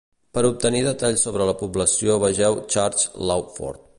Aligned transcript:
Per 0.35 0.43
obtenir 0.47 0.79
detalls 0.85 1.25
sobre 1.27 1.47
la 1.51 1.55
població 1.61 2.17
vegeu 2.25 2.59
Church 2.77 3.07
Lawford. 3.33 3.87